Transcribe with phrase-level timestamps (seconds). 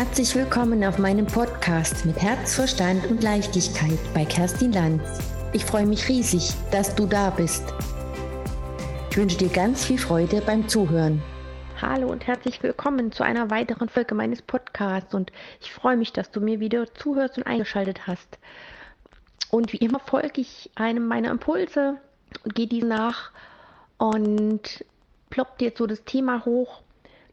[0.00, 5.02] Herzlich willkommen auf meinem Podcast mit Herz, Verstand und Leichtigkeit bei Kerstin Lanz.
[5.52, 7.62] Ich freue mich riesig, dass du da bist.
[9.10, 11.22] Ich wünsche dir ganz viel Freude beim Zuhören.
[11.82, 16.30] Hallo und herzlich willkommen zu einer weiteren Folge meines Podcasts und ich freue mich, dass
[16.30, 18.38] du mir wieder zuhörst und eingeschaltet hast.
[19.50, 21.98] Und wie immer folge ich einem meiner Impulse
[22.42, 23.32] und gehe die nach
[23.98, 24.82] und
[25.28, 26.80] ploppt jetzt so das Thema hoch.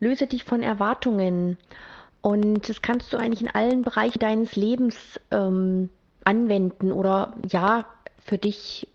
[0.02, 1.58] Löse dich von Erwartungen.
[2.22, 5.90] Und das kannst du eigentlich in allen Bereichen deines Lebens ähm,
[6.24, 7.86] anwenden oder ja,
[8.26, 8.88] für dich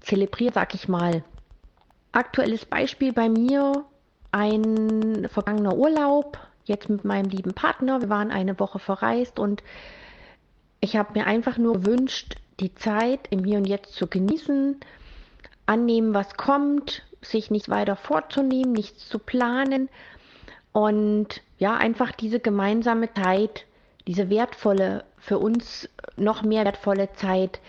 [0.00, 1.22] zelebrieren, sag ich mal.
[2.12, 3.84] Aktuelles Beispiel bei mir,
[4.32, 8.00] ein vergangener Urlaub, jetzt mit meinem lieben Partner.
[8.00, 9.62] Wir waren eine Woche verreist und
[10.80, 14.80] ich habe mir einfach nur gewünscht, die Zeit im Hier und Jetzt zu genießen,
[15.66, 19.88] annehmen, was kommt, sich nicht weiter vorzunehmen, nichts zu planen
[20.72, 23.66] und ja, einfach diese gemeinsame Zeit,
[24.06, 27.60] diese wertvolle, für uns noch mehr wertvolle Zeit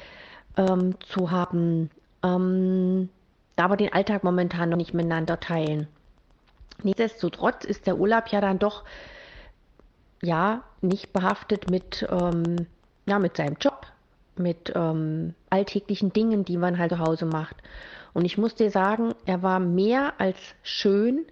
[0.57, 1.91] ähm, zu haben,
[2.23, 3.09] ähm,
[3.55, 5.87] da wir den Alltag momentan noch nicht miteinander teilen.
[6.81, 8.83] Nichtsdestotrotz ist der Urlaub ja dann doch
[10.21, 12.67] ja nicht behaftet mit, ähm,
[13.05, 13.85] ja, mit seinem Job,
[14.37, 17.57] mit ähm, alltäglichen Dingen, die man halt zu Hause macht.
[18.13, 21.25] Und ich muss dir sagen, er war mehr als schön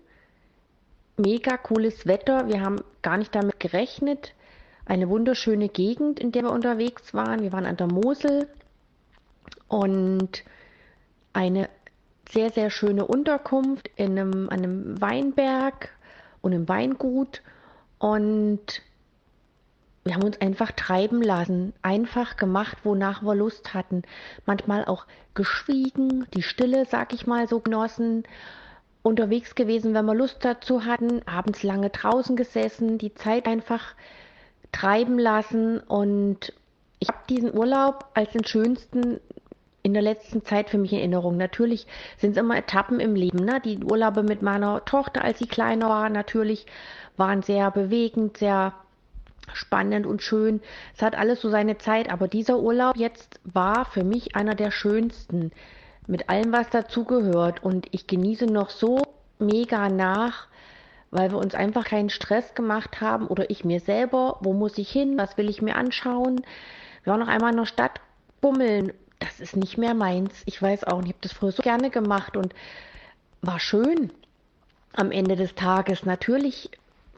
[1.22, 2.48] mega cooles Wetter.
[2.48, 4.34] Wir haben gar nicht damit gerechnet.
[4.86, 7.42] Eine wunderschöne Gegend, in der wir unterwegs waren.
[7.42, 8.48] Wir waren an der Mosel
[9.68, 10.44] und
[11.34, 11.70] eine
[12.30, 15.90] sehr, sehr schöne Unterkunft in einem, einem Weinberg
[16.42, 17.42] und einem Weingut.
[18.00, 18.82] Und
[20.04, 24.02] wir haben uns einfach treiben lassen, einfach gemacht, wonach wir Lust hatten.
[24.46, 28.24] Manchmal auch geschwiegen, die Stille, sag ich mal, so genossen
[29.04, 33.96] unterwegs gewesen, wenn wir Lust dazu hatten, abends lange draußen gesessen, die Zeit einfach
[34.72, 36.54] treiben lassen und
[37.00, 39.20] ich habe diesen Urlaub als den schönsten
[39.84, 41.38] in der letzten Zeit für mich in Erinnerung.
[41.38, 43.44] Natürlich sind es immer Etappen im Leben.
[43.44, 43.60] Ne?
[43.66, 46.68] Die Urlaube mit meiner Tochter, als sie kleiner war, natürlich
[47.18, 48.74] waren sehr bewegend, sehr
[49.54, 50.62] spannend und schön.
[50.96, 54.70] Es hat alles so seine Zeit, aber dieser Urlaub jetzt war für mich einer der
[54.70, 55.52] schönsten
[56.08, 57.64] mit allem, was dazugehört.
[57.64, 59.02] Und ich genieße noch so
[59.40, 60.48] mega nach,
[61.12, 64.90] weil wir uns einfach keinen Stress gemacht haben oder ich mir selber, wo muss ich
[64.90, 66.42] hin, was will ich mir anschauen.
[67.04, 68.00] Wir waren noch einmal in der Stadt
[68.40, 68.94] bummeln.
[69.20, 70.42] Das ist nicht mehr meins.
[70.46, 72.54] Ich weiß auch nicht, ich habe das früher so gerne gemacht und
[73.42, 74.12] war schön
[74.94, 76.06] am Ende des Tages.
[76.06, 76.72] Natürlich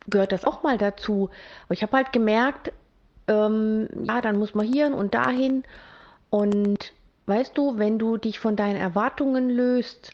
[0.07, 1.29] gehört das auch mal dazu.
[1.65, 2.71] Aber ich habe halt gemerkt,
[3.27, 5.63] ähm, ja, dann muss man hier und dahin.
[6.29, 6.93] Und
[7.25, 10.11] Weißt du, wenn du dich von deinen Erwartungen löst,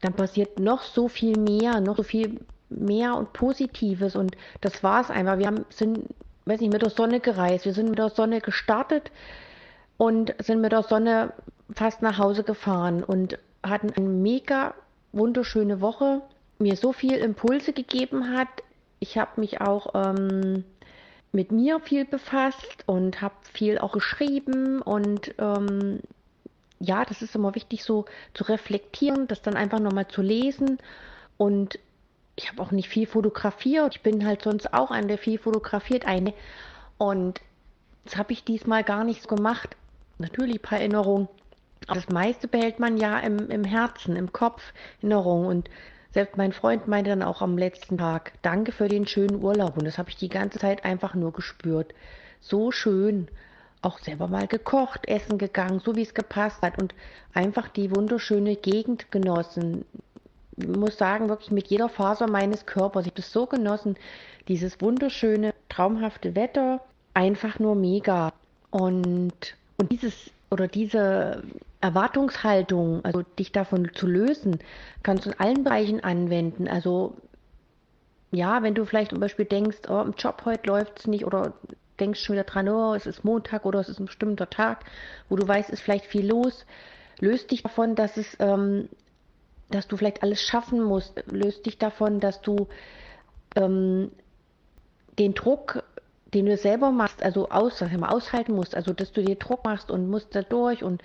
[0.00, 4.16] dann passiert noch so viel mehr, noch so viel mehr und Positives.
[4.16, 5.38] Und das war es einfach.
[5.38, 6.08] Wir haben, sind,
[6.46, 7.64] weiß nicht, mit der Sonne gereist.
[7.64, 9.10] Wir sind mit der Sonne gestartet
[9.96, 11.32] und sind mit der Sonne
[11.74, 14.74] fast nach Hause gefahren und hatten eine mega
[15.12, 16.22] wunderschöne Woche.
[16.58, 18.48] Mir so viel Impulse gegeben hat.
[18.98, 20.64] Ich habe mich auch ähm,
[21.30, 26.00] mit mir viel befasst und habe viel auch geschrieben und ähm,
[26.82, 30.78] ja, das ist immer wichtig, so zu reflektieren, das dann einfach nochmal zu lesen.
[31.36, 31.78] Und
[32.34, 33.96] ich habe auch nicht viel fotografiert.
[33.96, 36.34] Ich bin halt sonst auch eine, der viel fotografiert, eine.
[36.98, 37.40] Und
[38.04, 39.76] das habe ich diesmal gar nicht so gemacht.
[40.18, 41.28] Natürlich ein paar Erinnerungen.
[41.86, 45.46] Aber das meiste behält man ja im, im Herzen, im Kopf, Erinnerungen.
[45.46, 45.70] Und
[46.12, 49.76] selbst mein Freund meinte dann auch am letzten Tag, danke für den schönen Urlaub.
[49.76, 51.94] Und das habe ich die ganze Zeit einfach nur gespürt.
[52.40, 53.28] So schön
[53.82, 56.94] auch selber mal gekocht, essen gegangen, so wie es gepasst hat und
[57.34, 59.84] einfach die wunderschöne Gegend genossen.
[60.56, 63.02] Ich muss sagen, wirklich mit jeder Faser meines Körpers.
[63.02, 63.96] Ich habe das so genossen,
[64.48, 66.80] dieses wunderschöne, traumhafte Wetter,
[67.14, 68.32] einfach nur mega.
[68.70, 71.42] Und, und dieses oder diese
[71.80, 74.58] Erwartungshaltung, also dich davon zu lösen,
[75.02, 76.68] kannst du in allen Bereichen anwenden.
[76.68, 77.14] Also
[78.30, 81.54] ja, wenn du vielleicht zum Beispiel denkst, oh, im Job heute läuft es nicht oder
[82.02, 84.84] denkst schon wieder dran, oh, es ist Montag oder es ist ein bestimmter Tag,
[85.28, 86.66] wo du weißt, es ist vielleicht viel los.
[87.20, 88.88] Löst dich davon, dass es, ähm,
[89.70, 91.22] dass du vielleicht alles schaffen musst.
[91.30, 92.66] Löst dich davon, dass du
[93.54, 94.10] ähm,
[95.18, 95.84] den Druck,
[96.34, 99.36] den du selber machst, also aus, sag ich mal, aushalten musst, also dass du dir
[99.36, 101.02] Druck machst und musst da durch und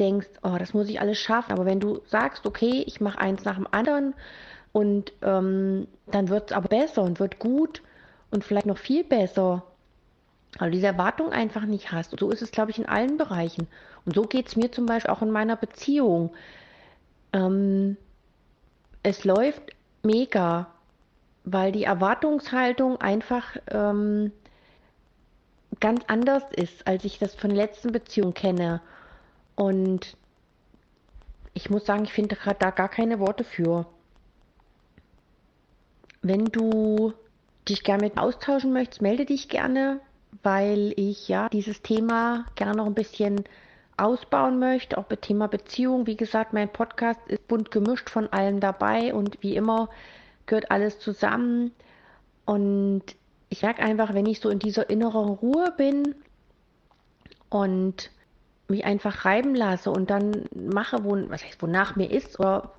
[0.00, 1.52] denkst, oh, das muss ich alles schaffen.
[1.52, 4.14] Aber wenn du sagst, okay, ich mache eins nach dem anderen
[4.72, 7.82] und ähm, dann wird es aber besser und wird gut
[8.30, 9.64] und vielleicht noch viel besser,
[10.56, 12.12] weil du diese Erwartung einfach nicht hast.
[12.12, 13.68] Und so ist es, glaube ich, in allen Bereichen.
[14.04, 16.34] Und so geht es mir zum Beispiel auch in meiner Beziehung.
[17.32, 17.96] Ähm,
[19.02, 19.62] es läuft
[20.02, 20.68] mega,
[21.44, 24.32] weil die Erwartungshaltung einfach ähm,
[25.80, 28.80] ganz anders ist, als ich das von der letzten Beziehung kenne.
[29.54, 30.16] Und
[31.54, 33.86] ich muss sagen, ich finde gerade da gar keine Worte für.
[36.22, 37.12] Wenn du
[37.68, 40.00] dich gerne mit austauschen möchtest, melde dich gerne,
[40.42, 43.44] weil ich ja dieses Thema gerne noch ein bisschen
[43.96, 46.06] ausbauen möchte, auch mit Thema Beziehung.
[46.06, 49.88] Wie gesagt, mein Podcast ist bunt gemischt von allem dabei und wie immer
[50.46, 51.72] gehört alles zusammen.
[52.44, 53.02] Und
[53.48, 56.14] ich merke einfach, wenn ich so in dieser inneren Ruhe bin
[57.50, 58.10] und
[58.68, 62.72] mich einfach reiben lasse und dann mache, wo, was heißt, wonach mir ist, oder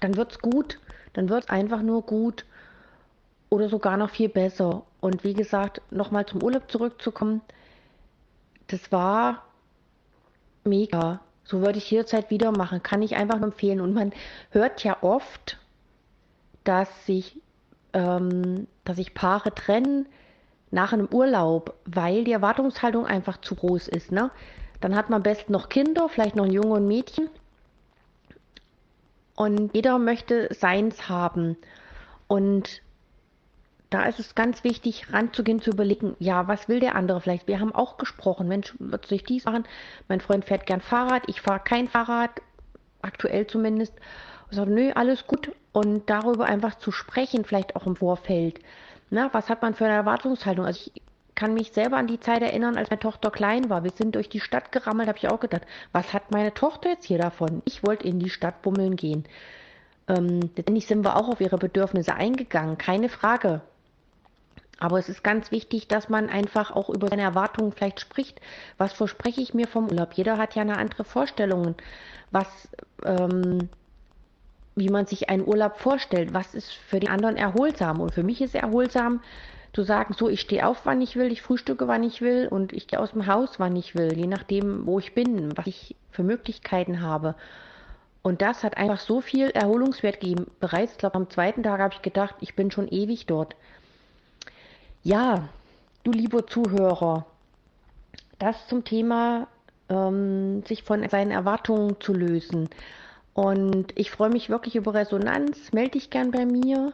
[0.00, 0.78] dann wird es gut.
[1.12, 2.46] Dann wird es einfach nur gut
[3.52, 4.82] oder sogar noch viel besser.
[5.00, 7.42] Und wie gesagt, nochmal zum Urlaub zurückzukommen,
[8.68, 9.44] das war
[10.64, 11.20] mega.
[11.44, 12.82] So würde ich jederzeit wieder machen.
[12.82, 13.82] Kann ich einfach nur empfehlen.
[13.82, 14.14] Und man
[14.52, 15.58] hört ja oft,
[16.64, 17.42] dass sich,
[17.92, 20.06] ähm, dass sich Paare trennen
[20.70, 24.12] nach einem Urlaub, weil die Erwartungshaltung einfach zu groß ist.
[24.12, 24.30] Ne?
[24.80, 27.28] Dann hat man besten noch Kinder, vielleicht noch ein Junge und Mädchen.
[29.36, 31.58] Und jeder möchte seins haben.
[32.28, 32.80] Und
[33.92, 37.46] da ist es ganz wichtig, ranzugehen, zu überlegen, ja, was will der andere vielleicht?
[37.46, 39.64] Wir haben auch gesprochen, Mensch, wird sich dies machen?
[40.08, 42.30] Mein Freund fährt gern Fahrrad, ich fahre kein Fahrrad,
[43.02, 43.92] aktuell zumindest.
[44.50, 45.52] Ich sage, nö, alles gut.
[45.72, 48.60] Und darüber einfach zu sprechen, vielleicht auch im Vorfeld.
[49.10, 50.64] Na, was hat man für eine Erwartungshaltung?
[50.64, 51.02] Also ich
[51.34, 53.84] kann mich selber an die Zeit erinnern, als meine Tochter klein war.
[53.84, 55.62] Wir sind durch die Stadt gerammelt, habe ich auch gedacht,
[55.92, 57.62] was hat meine Tochter jetzt hier davon?
[57.64, 59.24] Ich wollte in die Stadt bummeln gehen.
[60.08, 63.62] Ähm, letztendlich sind wir auch auf ihre Bedürfnisse eingegangen, keine Frage.
[64.82, 68.40] Aber es ist ganz wichtig, dass man einfach auch über seine Erwartungen vielleicht spricht.
[68.78, 70.12] Was verspreche ich mir vom Urlaub?
[70.14, 71.76] Jeder hat ja eine andere Vorstellung,
[72.32, 72.48] was,
[73.04, 73.68] ähm,
[74.74, 76.34] wie man sich einen Urlaub vorstellt.
[76.34, 78.00] Was ist für den anderen erholsam?
[78.00, 79.20] Und für mich ist erholsam,
[79.72, 82.72] zu sagen, so, ich stehe auf, wann ich will, ich frühstücke, wann ich will und
[82.72, 85.94] ich gehe aus dem Haus, wann ich will, je nachdem, wo ich bin, was ich
[86.10, 87.36] für Möglichkeiten habe.
[88.20, 90.46] Und das hat einfach so viel Erholungswert gegeben.
[90.58, 93.54] Bereits, glaube am zweiten Tag habe ich gedacht, ich bin schon ewig dort.
[95.04, 95.48] Ja,
[96.04, 97.26] du lieber Zuhörer,
[98.38, 99.48] das zum Thema,
[99.88, 102.68] ähm, sich von seinen Erwartungen zu lösen.
[103.34, 105.72] Und ich freue mich wirklich über Resonanz.
[105.72, 106.92] Melde dich gern bei mir.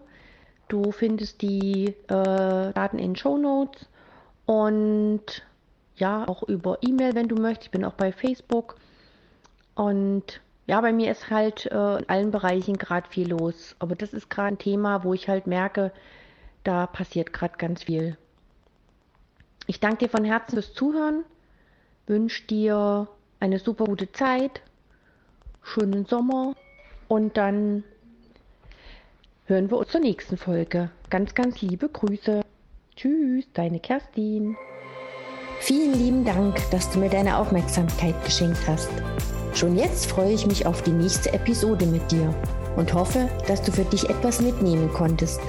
[0.68, 3.86] Du findest die äh, Daten in Show Notes
[4.46, 5.42] und
[5.96, 7.66] ja, auch über E-Mail, wenn du möchtest.
[7.66, 8.76] Ich bin auch bei Facebook.
[9.74, 13.76] Und ja, bei mir ist halt äh, in allen Bereichen gerade viel los.
[13.78, 15.92] Aber das ist gerade ein Thema, wo ich halt merke,
[16.68, 18.18] da passiert gerade ganz viel.
[19.66, 21.24] Ich danke dir von Herzen fürs Zuhören,
[22.06, 23.08] wünsche dir
[23.40, 24.60] eine super gute Zeit,
[25.62, 26.54] schönen Sommer
[27.08, 27.84] und dann
[29.46, 30.90] hören wir uns zur nächsten Folge.
[31.08, 32.42] Ganz, ganz liebe Grüße.
[32.96, 34.56] Tschüss, deine Kerstin.
[35.60, 38.90] Vielen lieben Dank, dass du mir deine Aufmerksamkeit geschenkt hast.
[39.54, 42.34] Schon jetzt freue ich mich auf die nächste Episode mit dir
[42.76, 45.40] und hoffe, dass du für dich etwas mitnehmen konntest.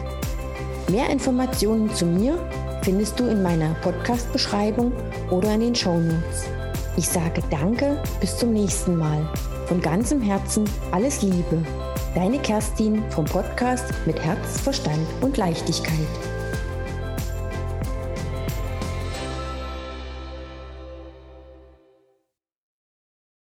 [0.89, 2.39] Mehr Informationen zu mir
[2.81, 4.91] findest du in meiner Podcast-Beschreibung
[5.29, 6.47] oder in den Show Notes.
[6.97, 9.21] Ich sage Danke, bis zum nächsten Mal.
[9.67, 11.63] Von ganzem Herzen alles Liebe.
[12.15, 16.28] Deine Kerstin vom Podcast mit Herz, Verstand und Leichtigkeit.